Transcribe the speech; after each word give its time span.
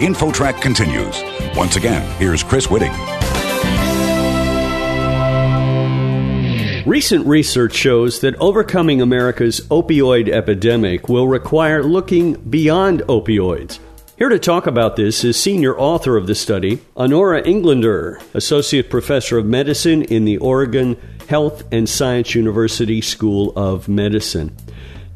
InfoTrack 0.00 0.62
continues. 0.62 1.22
Once 1.54 1.76
again, 1.76 2.08
here's 2.18 2.42
Chris 2.42 2.66
Whitting. 2.68 2.92
Recent 6.86 7.26
research 7.26 7.74
shows 7.74 8.20
that 8.20 8.34
overcoming 8.36 9.02
America's 9.02 9.60
opioid 9.68 10.30
epidemic 10.30 11.10
will 11.10 11.28
require 11.28 11.82
looking 11.82 12.34
beyond 12.48 13.02
opioids. 13.02 13.78
Here 14.16 14.30
to 14.30 14.38
talk 14.38 14.66
about 14.66 14.96
this 14.96 15.22
is 15.22 15.38
senior 15.38 15.78
author 15.78 16.16
of 16.16 16.26
the 16.26 16.34
study, 16.34 16.80
Honora 16.96 17.42
Englander, 17.46 18.18
Associate 18.32 18.88
Professor 18.88 19.36
of 19.36 19.44
Medicine 19.44 20.02
in 20.02 20.24
the 20.24 20.38
Oregon 20.38 20.96
Health 21.28 21.62
and 21.70 21.86
Science 21.86 22.34
University 22.34 23.02
School 23.02 23.52
of 23.54 23.86
Medicine. 23.86 24.56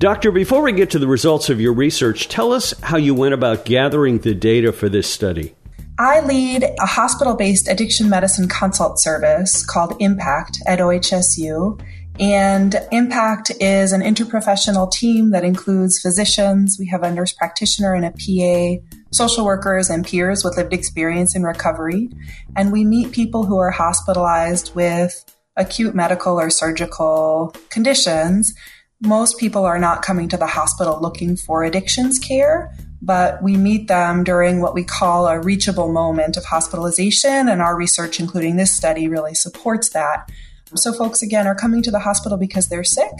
Doctor, 0.04 0.30
before 0.30 0.60
we 0.60 0.72
get 0.72 0.90
to 0.90 0.98
the 0.98 1.06
results 1.06 1.48
of 1.48 1.62
your 1.62 1.72
research, 1.72 2.28
tell 2.28 2.52
us 2.52 2.78
how 2.82 2.98
you 2.98 3.14
went 3.14 3.32
about 3.32 3.64
gathering 3.64 4.18
the 4.18 4.34
data 4.34 4.70
for 4.70 4.90
this 4.90 5.10
study. 5.10 5.54
I 5.98 6.20
lead 6.20 6.62
a 6.62 6.84
hospital 6.84 7.34
based 7.36 7.68
addiction 7.68 8.10
medicine 8.10 8.46
consult 8.46 9.00
service 9.00 9.64
called 9.64 9.96
Impact 10.00 10.58
at 10.66 10.78
OHSU. 10.78 11.80
And 12.20 12.76
Impact 12.92 13.50
is 13.60 13.94
an 13.94 14.02
interprofessional 14.02 14.92
team 14.92 15.30
that 15.30 15.42
includes 15.42 16.02
physicians. 16.02 16.76
We 16.78 16.86
have 16.88 17.02
a 17.02 17.10
nurse 17.10 17.32
practitioner 17.32 17.94
and 17.94 18.04
a 18.04 18.10
PA, 18.10 18.84
social 19.10 19.46
workers 19.46 19.88
and 19.88 20.04
peers 20.04 20.44
with 20.44 20.58
lived 20.58 20.74
experience 20.74 21.34
in 21.34 21.44
recovery. 21.44 22.10
And 22.54 22.72
we 22.72 22.84
meet 22.84 23.12
people 23.12 23.46
who 23.46 23.56
are 23.56 23.70
hospitalized 23.70 24.74
with 24.74 25.24
acute 25.56 25.94
medical 25.94 26.38
or 26.38 26.50
surgical 26.50 27.56
conditions. 27.70 28.52
Most 29.00 29.38
people 29.38 29.64
are 29.64 29.78
not 29.78 30.02
coming 30.02 30.28
to 30.28 30.36
the 30.36 30.46
hospital 30.46 31.00
looking 31.00 31.36
for 31.36 31.64
addictions 31.64 32.18
care, 32.18 32.72
but 33.02 33.42
we 33.42 33.56
meet 33.56 33.88
them 33.88 34.24
during 34.24 34.60
what 34.60 34.72
we 34.72 34.84
call 34.84 35.26
a 35.26 35.40
reachable 35.40 35.92
moment 35.92 36.36
of 36.36 36.44
hospitalization. 36.44 37.48
And 37.48 37.60
our 37.60 37.76
research, 37.76 38.20
including 38.20 38.56
this 38.56 38.74
study, 38.74 39.08
really 39.08 39.34
supports 39.34 39.90
that. 39.90 40.30
So, 40.74 40.92
folks 40.92 41.22
again 41.22 41.46
are 41.46 41.54
coming 41.54 41.82
to 41.82 41.90
the 41.90 41.98
hospital 41.98 42.38
because 42.38 42.68
they're 42.68 42.84
sick, 42.84 43.12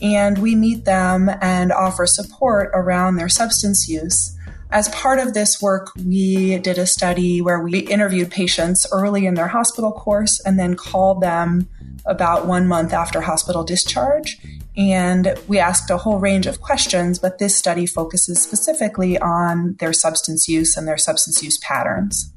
and 0.00 0.38
we 0.38 0.54
meet 0.54 0.84
them 0.84 1.30
and 1.40 1.70
offer 1.70 2.06
support 2.06 2.70
around 2.72 3.16
their 3.16 3.28
substance 3.28 3.88
use. 3.88 4.36
As 4.70 4.88
part 4.88 5.20
of 5.20 5.32
this 5.32 5.62
work, 5.62 5.92
we 5.94 6.58
did 6.58 6.78
a 6.78 6.86
study 6.86 7.40
where 7.40 7.60
we 7.60 7.80
interviewed 7.80 8.32
patients 8.32 8.86
early 8.90 9.26
in 9.26 9.34
their 9.34 9.46
hospital 9.48 9.92
course 9.92 10.40
and 10.44 10.58
then 10.58 10.74
called 10.74 11.20
them 11.20 11.68
about 12.04 12.46
one 12.46 12.66
month 12.66 12.92
after 12.92 13.20
hospital 13.20 13.62
discharge. 13.62 14.40
And 14.76 15.34
we 15.48 15.58
asked 15.58 15.90
a 15.90 15.96
whole 15.96 16.18
range 16.18 16.46
of 16.46 16.60
questions, 16.60 17.18
but 17.18 17.38
this 17.38 17.56
study 17.56 17.86
focuses 17.86 18.42
specifically 18.42 19.18
on 19.18 19.76
their 19.78 19.92
substance 19.92 20.48
use 20.48 20.76
and 20.76 20.86
their 20.86 20.98
substance 20.98 21.42
use 21.42 21.58
patterns. 21.58 22.30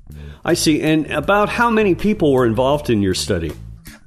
I 0.45 0.53
see. 0.53 0.81
And 0.81 1.05
about 1.07 1.49
how 1.49 1.69
many 1.69 1.95
people 1.95 2.33
were 2.33 2.45
involved 2.45 2.89
in 2.89 3.01
your 3.01 3.13
study? 3.13 3.51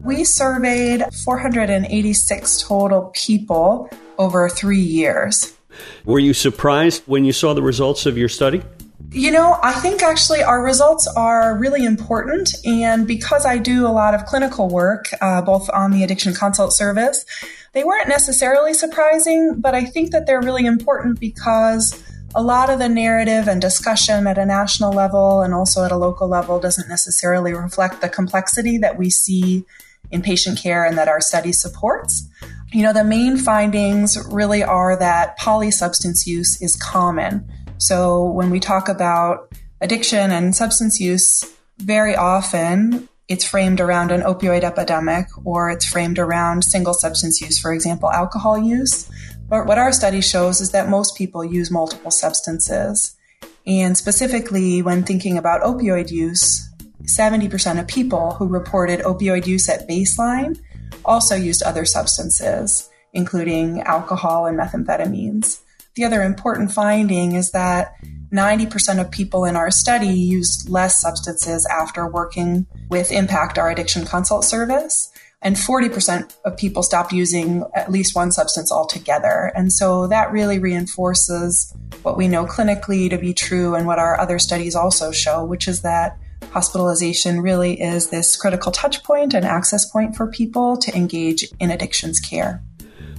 We 0.01 0.25
surveyed 0.25 1.05
486 1.25 2.63
total 2.63 3.13
people 3.15 3.91
over 4.19 4.49
three 4.49 4.81
years. 4.81 5.57
Were 6.05 6.19
you 6.19 6.35
surprised 6.35 7.03
when 7.07 7.25
you 7.25 7.33
saw 7.33 7.55
the 7.55 7.63
results 7.63 8.07
of 8.07 8.19
your 8.19 8.29
study? 8.29 8.63
You 9.11 9.31
know, 9.31 9.59
I 9.63 9.73
think 9.73 10.03
actually 10.03 10.43
our 10.43 10.63
results 10.63 11.07
are 11.07 11.57
really 11.57 11.85
important. 11.85 12.55
And 12.65 13.07
because 13.07 13.45
I 13.45 13.59
do 13.59 13.87
a 13.87 13.93
lot 13.93 14.15
of 14.15 14.25
clinical 14.25 14.69
work, 14.69 15.07
uh, 15.21 15.43
both 15.43 15.69
on 15.71 15.91
the 15.91 16.03
addiction 16.03 16.35
consult 16.35 16.73
service, 16.73 17.25
they 17.73 17.85
weren't 17.85 18.09
necessarily 18.09 18.75
surprising, 18.75 19.61
but 19.61 19.75
I 19.75 19.85
think 19.85 20.13
that 20.13 20.27
they're 20.27 20.43
really 20.43 20.67
important 20.67 21.19
because 21.19 22.03
a 22.35 22.43
lot 22.43 22.71
of 22.71 22.79
the 22.79 22.89
narrative 22.89 23.49
and 23.49 23.61
discussion 23.61 24.27
at 24.27 24.39
a 24.39 24.47
national 24.47 24.93
level 24.93 25.43
and 25.43 25.53
also 25.53 25.85
at 25.85 25.93
a 25.93 25.97
local 25.97 26.29
level 26.29 26.61
doesn't 26.61 26.89
necessarily 26.89 27.53
reflect 27.53 28.01
the 28.01 28.09
complexity 28.09 28.79
that 28.79 28.99
we 28.99 29.11
see 29.11 29.65
in 30.11 30.23
patient 30.23 30.59
care 30.59 30.85
and 30.85 30.97
that 30.99 31.09
our 31.09 31.21
study 31.21 31.53
supports. 31.53 32.29
You 32.73 32.83
know, 32.83 32.93
the 32.93 33.05
main 33.05 33.37
findings 33.37 34.19
really 34.31 34.63
are 34.63 34.99
that 34.99 35.39
polysubstance 35.39 36.27
use 36.27 36.61
is 36.63 36.77
common. 36.77 37.47
So 37.79 38.25
when 38.25 38.51
we 38.51 38.61
talk 38.61 38.89
about 38.89 39.53
addiction 39.81 40.31
and 40.31 40.55
substance 40.55 41.01
use, 41.01 41.45
very 41.79 42.15
often 42.15 43.09
it's 43.33 43.45
framed 43.45 43.81
around 43.81 44.11
an 44.11 44.21
opioid 44.21 44.63
epidemic 44.63 45.27
or 45.45 45.71
it's 45.71 45.87
framed 45.87 46.19
around 46.19 46.63
single 46.63 46.95
substance 46.95 47.41
use, 47.41 47.59
for 47.59 47.73
example, 47.73 48.11
alcohol 48.11 48.59
use. 48.59 49.11
But 49.49 49.67
what 49.67 49.79
our 49.79 49.93
study 49.93 50.21
shows 50.21 50.61
is 50.61 50.71
that 50.73 50.89
most 50.89 51.17
people 51.17 51.45
use 51.45 51.71
multiple 51.71 52.11
substances. 52.11 53.17
And 53.67 53.97
specifically, 53.97 54.83
when 54.83 55.03
thinking 55.03 55.39
about 55.39 55.63
opioid 55.63 56.11
use, 56.11 56.69
70% 57.05 57.81
of 57.81 57.89
people 57.89 58.33
who 58.33 58.47
reported 58.47 59.01
opioid 59.01 59.47
use 59.47 59.69
at 59.69 59.89
baseline 59.89 60.61
also 61.05 61.35
used 61.35 61.63
other 61.63 61.85
substances, 61.85 62.89
including 63.13 63.81
alcohol 63.83 64.47
and 64.47 64.59
methamphetamines. 64.59 65.61
The 65.95 66.05
other 66.05 66.23
important 66.23 66.73
finding 66.73 67.35
is 67.35 67.51
that 67.51 67.95
90% 68.33 68.99
of 68.99 69.11
people 69.11 69.45
in 69.45 69.57
our 69.57 69.71
study 69.71 70.09
used 70.09 70.69
less 70.71 70.99
substances 70.99 71.67
after 71.67 72.09
working 72.09 72.67
with 72.89 73.13
Impact, 73.13 73.59
our 73.59 73.71
addiction 73.71 74.07
consult 74.07 74.45
service. 74.45 75.11
And 75.43 75.57
40% 75.57 76.35
of 76.45 76.57
people 76.57 76.83
stopped 76.83 77.13
using 77.13 77.65
at 77.75 77.91
least 77.91 78.15
one 78.15 78.31
substance 78.31 78.71
altogether. 78.71 79.53
And 79.57 79.73
so 79.73 80.07
that 80.07 80.31
really 80.33 80.59
reinforces 80.59 81.75
what 82.03 82.17
we 82.17 82.29
know 82.29 82.47
clinically 82.47 83.11
to 83.11 83.19
be 83.19 83.35
true 83.35 83.75
and 83.75 83.87
what 83.87 83.99
our 83.99 84.19
other 84.19 84.39
studies 84.39 84.77
also 84.77 85.11
show, 85.11 85.45
which 85.45 85.67
is 85.67 85.83
that 85.83 86.17
hospitalization 86.53 87.41
really 87.41 87.81
is 87.81 88.09
this 88.11 88.37
critical 88.37 88.73
touch 88.73 89.03
point 89.03 89.35
and 89.35 89.45
access 89.45 89.91
point 89.91 90.17
for 90.17 90.27
people 90.27 90.77
to 90.77 90.95
engage 90.97 91.45
in 91.59 91.71
addictions 91.71 92.21
care. 92.21 92.63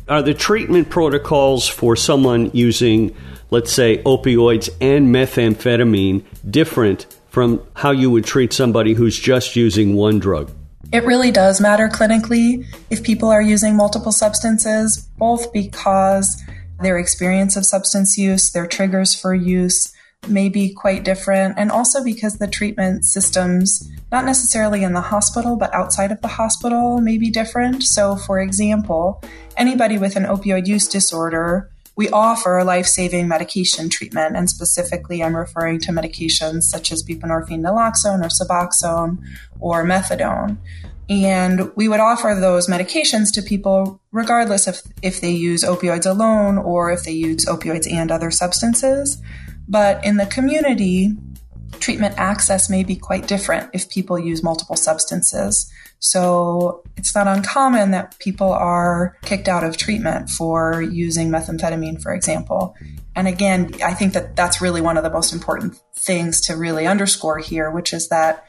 Are 0.09 0.21
the 0.21 0.33
treatment 0.33 0.89
protocols 0.89 1.65
for 1.65 1.95
someone 1.95 2.51
using, 2.53 3.15
let's 3.51 3.71
say, 3.71 4.03
opioids 4.03 4.69
and 4.81 5.15
methamphetamine 5.15 6.25
different 6.49 7.07
from 7.29 7.65
how 7.73 7.91
you 7.91 8.11
would 8.11 8.25
treat 8.25 8.51
somebody 8.51 8.93
who's 8.95 9.17
just 9.17 9.55
using 9.55 9.95
one 9.95 10.19
drug? 10.19 10.51
It 10.91 11.05
really 11.05 11.31
does 11.31 11.61
matter 11.61 11.87
clinically 11.87 12.65
if 12.89 13.01
people 13.01 13.29
are 13.29 13.41
using 13.41 13.77
multiple 13.77 14.11
substances, 14.11 15.07
both 15.17 15.53
because 15.53 16.43
their 16.81 16.99
experience 16.99 17.55
of 17.55 17.65
substance 17.65 18.17
use, 18.17 18.51
their 18.51 18.67
triggers 18.67 19.15
for 19.15 19.33
use, 19.33 19.92
may 20.27 20.49
be 20.49 20.73
quite 20.73 21.03
different, 21.03 21.55
and 21.57 21.71
also 21.71 22.03
because 22.03 22.37
the 22.37 22.47
treatment 22.47 23.05
systems, 23.05 23.89
not 24.11 24.25
necessarily 24.25 24.83
in 24.83 24.93
the 24.93 25.01
hospital, 25.01 25.55
but 25.55 25.73
outside 25.73 26.11
of 26.11 26.21
the 26.21 26.27
hospital, 26.27 26.99
may 26.99 27.17
be 27.17 27.29
different. 27.29 27.83
So, 27.83 28.15
for 28.15 28.39
example, 28.39 29.21
anybody 29.57 29.97
with 29.97 30.15
an 30.15 30.23
opioid 30.23 30.67
use 30.67 30.87
disorder, 30.87 31.69
we 31.95 32.09
offer 32.09 32.63
life 32.63 32.87
saving 32.87 33.27
medication 33.27 33.89
treatment, 33.89 34.35
and 34.35 34.49
specifically, 34.49 35.21
I'm 35.21 35.35
referring 35.35 35.79
to 35.81 35.91
medications 35.91 36.63
such 36.63 36.91
as 36.91 37.03
buprenorphine 37.03 37.61
naloxone 37.61 38.23
or 38.23 38.29
Suboxone 38.29 39.19
or 39.59 39.83
methadone. 39.83 40.57
And 41.09 41.75
we 41.75 41.87
would 41.87 41.99
offer 41.99 42.35
those 42.39 42.67
medications 42.67 43.31
to 43.33 43.41
people 43.41 43.99
regardless 44.11 44.67
of 44.67 44.81
if 45.01 45.19
they 45.21 45.31
use 45.31 45.63
opioids 45.63 46.05
alone 46.05 46.57
or 46.57 46.91
if 46.91 47.03
they 47.03 47.11
use 47.11 47.45
opioids 47.45 47.91
and 47.91 48.09
other 48.09 48.31
substances. 48.31 49.21
But 49.73 50.05
in 50.05 50.17
the 50.17 50.27
community, 50.27 51.13
treatment 51.79 52.13
access 52.19 52.69
may 52.69 52.83
be 52.83 52.95
quite 52.95 53.27
different 53.27 53.71
if 53.73 53.89
people 53.89 54.19
use 54.19 54.43
multiple 54.43 54.75
substances. 54.75 55.67
So 55.97 56.83
it's 56.95 57.15
not 57.15 57.27
uncommon 57.27 57.89
that 57.89 58.19
people 58.19 58.51
are 58.51 59.17
kicked 59.23 59.47
out 59.47 59.63
of 59.63 59.75
treatment 59.75 60.29
for 60.29 60.83
using 60.83 61.31
methamphetamine, 61.31 62.03
for 62.03 62.13
example. 62.13 62.75
And 63.15 63.27
again, 63.27 63.71
I 63.83 63.95
think 63.95 64.13
that 64.13 64.35
that's 64.35 64.61
really 64.61 64.79
one 64.79 64.95
of 64.95 65.03
the 65.03 65.09
most 65.09 65.33
important 65.33 65.81
things 65.95 66.39
to 66.41 66.55
really 66.55 66.85
underscore 66.85 67.39
here, 67.39 67.71
which 67.71 67.93
is 67.93 68.09
that 68.09 68.45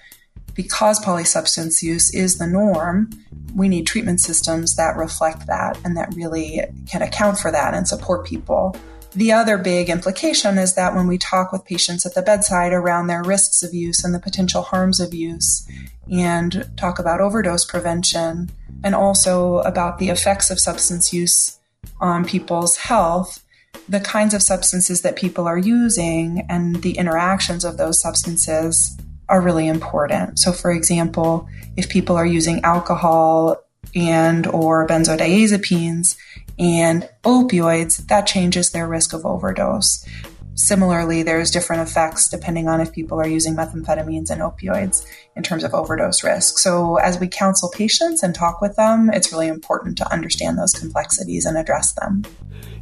because 0.52 1.02
polysubstance 1.02 1.82
use 1.82 2.12
is 2.12 2.36
the 2.36 2.46
norm, 2.46 3.08
we 3.54 3.70
need 3.70 3.86
treatment 3.86 4.20
systems 4.20 4.76
that 4.76 4.98
reflect 4.98 5.46
that 5.46 5.80
and 5.86 5.96
that 5.96 6.14
really 6.14 6.60
can 6.86 7.00
account 7.00 7.38
for 7.38 7.50
that 7.50 7.72
and 7.72 7.88
support 7.88 8.26
people 8.26 8.76
the 9.14 9.32
other 9.32 9.58
big 9.58 9.88
implication 9.88 10.58
is 10.58 10.74
that 10.74 10.94
when 10.94 11.06
we 11.06 11.18
talk 11.18 11.52
with 11.52 11.64
patients 11.64 12.04
at 12.04 12.14
the 12.14 12.22
bedside 12.22 12.72
around 12.72 13.06
their 13.06 13.22
risks 13.22 13.62
of 13.62 13.72
use 13.72 14.04
and 14.04 14.14
the 14.14 14.20
potential 14.20 14.62
harms 14.62 15.00
of 15.00 15.14
use, 15.14 15.66
and 16.10 16.68
talk 16.76 16.98
about 16.98 17.20
overdose 17.20 17.64
prevention, 17.64 18.50
and 18.82 18.94
also 18.94 19.58
about 19.58 19.98
the 19.98 20.10
effects 20.10 20.50
of 20.50 20.60
substance 20.60 21.12
use 21.12 21.58
on 22.00 22.24
people's 22.24 22.76
health, 22.76 23.44
the 23.88 24.00
kinds 24.00 24.34
of 24.34 24.42
substances 24.42 25.02
that 25.02 25.16
people 25.16 25.46
are 25.46 25.58
using 25.58 26.46
and 26.48 26.82
the 26.82 26.96
interactions 26.96 27.64
of 27.64 27.76
those 27.76 28.00
substances 28.00 28.96
are 29.28 29.40
really 29.40 29.68
important. 29.68 30.38
So 30.38 30.52
for 30.52 30.70
example, 30.70 31.48
if 31.76 31.88
people 31.88 32.16
are 32.16 32.26
using 32.26 32.62
alcohol 32.62 33.62
and 33.94 34.46
or 34.46 34.86
benzodiazepines 34.86 36.16
and 36.58 37.08
opioids, 37.24 38.06
that 38.08 38.26
changes 38.26 38.70
their 38.70 38.86
risk 38.88 39.12
of 39.12 39.24
overdose. 39.26 40.06
similarly, 40.56 41.24
there's 41.24 41.50
different 41.50 41.82
effects 41.88 42.28
depending 42.28 42.68
on 42.68 42.80
if 42.80 42.92
people 42.92 43.20
are 43.20 43.26
using 43.26 43.56
methamphetamines 43.56 44.30
and 44.30 44.40
opioids 44.40 45.04
in 45.34 45.42
terms 45.42 45.64
of 45.64 45.74
overdose 45.74 46.22
risk. 46.22 46.58
So, 46.58 46.96
as 46.96 47.18
we 47.18 47.26
counsel 47.26 47.70
patients 47.74 48.22
and 48.22 48.34
talk 48.34 48.60
with 48.60 48.76
them, 48.76 49.10
it's 49.12 49.32
really 49.32 49.48
important 49.48 49.98
to 49.98 50.12
understand 50.12 50.56
those 50.56 50.72
complexities 50.72 51.44
and 51.44 51.58
address 51.58 51.92
them. 51.94 52.22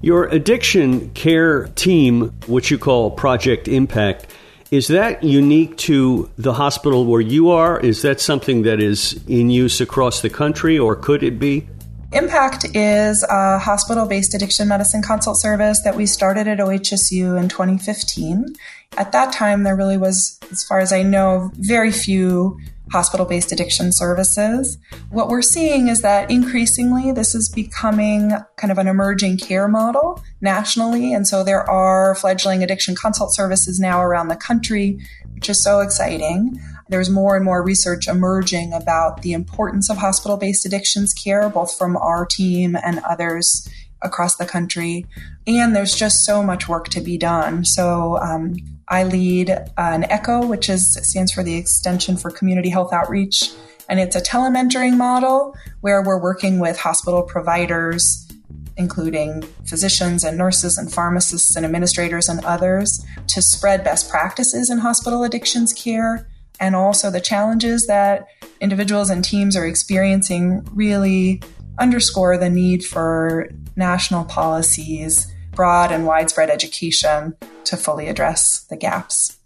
Your 0.02 0.24
addiction 0.24 1.10
care 1.10 1.68
team, 1.68 2.32
which 2.46 2.70
you 2.70 2.78
call 2.78 3.10
Project 3.10 3.68
Impact, 3.68 4.26
is 4.70 4.88
that 4.88 5.22
unique 5.22 5.76
to 5.78 6.30
the 6.38 6.54
hospital 6.54 7.04
where 7.04 7.20
you 7.20 7.50
are? 7.50 7.78
Is 7.78 8.02
that 8.02 8.20
something 8.20 8.62
that 8.62 8.80
is 8.80 9.22
in 9.28 9.50
use 9.50 9.80
across 9.80 10.22
the 10.22 10.30
country, 10.30 10.78
or 10.78 10.96
could 10.96 11.22
it 11.22 11.38
be? 11.38 11.68
Impact 12.12 12.66
is 12.74 13.24
a 13.30 13.58
hospital 13.58 14.04
based 14.04 14.34
addiction 14.34 14.68
medicine 14.68 15.00
consult 15.00 15.38
service 15.38 15.80
that 15.80 15.96
we 15.96 16.04
started 16.04 16.46
at 16.46 16.58
OHSU 16.58 17.40
in 17.40 17.48
2015. 17.48 18.54
At 18.98 19.12
that 19.12 19.32
time, 19.32 19.62
there 19.62 19.74
really 19.74 19.96
was, 19.96 20.38
as 20.50 20.62
far 20.62 20.80
as 20.80 20.92
I 20.92 21.02
know, 21.02 21.50
very 21.54 21.90
few 21.90 22.60
hospital 22.90 23.24
based 23.24 23.50
addiction 23.50 23.92
services. 23.92 24.76
What 25.08 25.28
we're 25.28 25.40
seeing 25.40 25.88
is 25.88 26.02
that 26.02 26.30
increasingly 26.30 27.12
this 27.12 27.34
is 27.34 27.48
becoming 27.48 28.32
kind 28.58 28.70
of 28.70 28.76
an 28.76 28.88
emerging 28.88 29.38
care 29.38 29.66
model 29.66 30.22
nationally. 30.42 31.14
And 31.14 31.26
so 31.26 31.42
there 31.42 31.68
are 31.68 32.14
fledgling 32.16 32.62
addiction 32.62 32.94
consult 32.94 33.34
services 33.34 33.80
now 33.80 34.02
around 34.02 34.28
the 34.28 34.36
country, 34.36 35.00
which 35.32 35.48
is 35.48 35.62
so 35.62 35.80
exciting 35.80 36.60
there's 36.92 37.10
more 37.10 37.36
and 37.36 37.44
more 37.44 37.62
research 37.62 38.06
emerging 38.08 38.72
about 38.72 39.22
the 39.22 39.32
importance 39.32 39.88
of 39.90 39.96
hospital 39.96 40.36
based 40.36 40.66
addictions 40.66 41.12
care, 41.12 41.48
both 41.48 41.76
from 41.76 41.96
our 41.96 42.26
team 42.26 42.76
and 42.76 43.00
others 43.08 43.68
across 44.02 44.36
the 44.36 44.44
country. 44.44 45.06
And 45.46 45.74
there's 45.74 45.94
just 45.94 46.24
so 46.24 46.42
much 46.42 46.68
work 46.68 46.88
to 46.88 47.00
be 47.00 47.16
done. 47.16 47.64
So, 47.64 48.18
um, 48.18 48.56
I 48.88 49.04
lead 49.04 49.50
an 49.78 50.04
ECHO, 50.04 50.46
which 50.46 50.68
is 50.68 50.94
stands 51.08 51.32
for 51.32 51.42
the 51.42 51.56
Extension 51.56 52.16
for 52.16 52.30
Community 52.30 52.68
Health 52.68 52.92
Outreach, 52.92 53.50
and 53.88 53.98
it's 53.98 54.16
a 54.16 54.20
telementoring 54.20 54.96
model 54.96 55.56
where 55.80 56.02
we're 56.02 56.20
working 56.20 56.58
with 56.58 56.78
hospital 56.78 57.22
providers, 57.22 58.28
including 58.76 59.42
physicians 59.64 60.24
and 60.24 60.36
nurses 60.36 60.76
and 60.76 60.92
pharmacists 60.92 61.56
and 61.56 61.64
administrators 61.64 62.28
and 62.28 62.44
others, 62.44 63.04
to 63.28 63.40
spread 63.40 63.82
best 63.82 64.10
practices 64.10 64.68
in 64.68 64.78
hospital 64.78 65.24
addictions 65.24 65.72
care 65.72 66.28
and 66.62 66.76
also 66.76 67.10
the 67.10 67.20
challenges 67.20 67.88
that 67.88 68.28
individuals 68.60 69.10
and 69.10 69.24
teams 69.24 69.56
are 69.56 69.66
experiencing 69.66 70.64
really 70.72 71.42
underscore 71.78 72.38
the 72.38 72.48
need 72.48 72.84
for 72.84 73.50
national 73.74 74.24
policies, 74.24 75.26
broad 75.50 75.90
and 75.90 76.06
widespread 76.06 76.48
education 76.48 77.34
to 77.64 77.76
fully 77.76 78.08
address 78.08 78.60
the 78.70 78.76
gaps. 78.76 79.38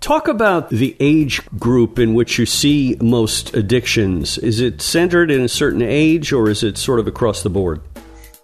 Talk 0.00 0.26
about 0.26 0.70
the 0.70 0.96
age 0.98 1.40
group 1.56 2.00
in 2.00 2.14
which 2.14 2.36
you 2.36 2.46
see 2.46 2.96
most 3.00 3.54
addictions. 3.54 4.36
Is 4.36 4.60
it 4.60 4.82
centered 4.82 5.30
in 5.30 5.42
a 5.42 5.48
certain 5.48 5.82
age 5.82 6.32
or 6.32 6.50
is 6.50 6.64
it 6.64 6.76
sort 6.76 6.98
of 6.98 7.06
across 7.06 7.44
the 7.44 7.50
board? 7.50 7.80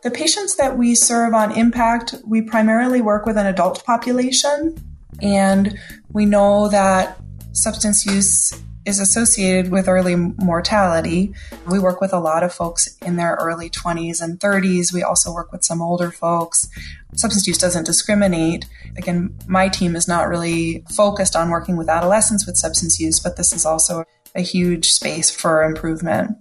The 0.05 0.13
patients 0.13 0.57
that 0.57 0.79
we 0.79 0.95
serve 0.95 1.35
on 1.35 1.51
Impact, 1.57 2.15
we 2.25 2.41
primarily 2.43 3.01
work 3.01 3.27
with 3.27 3.37
an 3.37 3.47
adult 3.47 3.85
population. 3.85 4.77
And 5.21 5.79
we 6.13 6.25
know 6.25 6.69
that 6.69 7.19
substance 7.53 8.05
use 8.07 8.53
is 8.85 8.99
associated 8.99 9.71
with 9.71 9.89
early 9.89 10.17
mortality. 10.17 11.33
We 11.69 11.79
work 11.79 12.01
with 12.01 12.13
a 12.13 12.19
lot 12.19 12.43
of 12.43 12.53
folks 12.53 12.97
in 12.99 13.17
their 13.17 13.37
early 13.41 13.71
20s 13.71 14.21
and 14.21 14.41
30s. 14.41 14.93
We 14.93 15.03
also 15.03 15.33
work 15.33 15.53
with 15.53 15.63
some 15.63 15.81
older 15.81 16.11
folks. 16.11 16.69
Substance 17.15 17.47
use 17.47 17.59
doesn't 17.59 17.87
discriminate. 17.87 18.67
Again, 18.97 19.39
my 19.47 19.69
team 19.69 19.95
is 19.95 20.09
not 20.09 20.29
really 20.29 20.85
focused 20.97 21.37
on 21.37 21.51
working 21.51 21.77
with 21.77 21.89
adolescents 21.89 22.47
with 22.47 22.57
substance 22.57 22.99
use, 22.99 23.21
but 23.21 23.37
this 23.37 23.53
is 23.53 23.65
also 23.65 24.05
a 24.35 24.41
huge 24.41 24.91
space 24.91 25.31
for 25.31 25.63
improvement. 25.63 26.37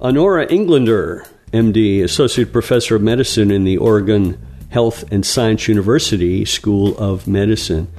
Honora 0.00 0.46
Englander, 0.52 1.24
MD, 1.52 2.04
Associate 2.04 2.52
Professor 2.52 2.96
of 2.96 3.02
Medicine 3.02 3.50
in 3.50 3.64
the 3.64 3.78
Oregon 3.78 4.38
Health 4.68 5.10
and 5.10 5.24
Science 5.24 5.66
University 5.66 6.44
School 6.44 6.96
of 6.98 7.26
Medicine. 7.26 7.90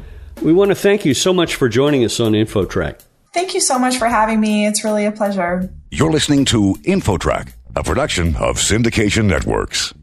We 0.42 0.54
want 0.54 0.69
to 0.69 0.75
thank 0.75 1.04
you 1.04 1.13
so 1.13 1.34
much 1.34 1.56
for 1.56 1.68
joining 1.68 2.06
us 2.06 2.19
on 2.19 2.34
InfoTrack. 2.34 3.01
Thank 3.34 3.54
you 3.54 3.60
so 3.60 3.78
much 3.78 3.98
for 3.98 4.07
having 4.07 4.39
me. 4.39 4.66
It's 4.66 4.84
really 4.84 5.06
a 5.06 5.12
pleasure. 5.12 5.69
You're 5.92 6.12
listening 6.12 6.45
to 6.45 6.75
InfoTrack, 6.84 7.54
a 7.75 7.84
production 7.84 8.36
of 8.38 8.57
Syndication 8.57 9.25
Networks. 9.25 9.94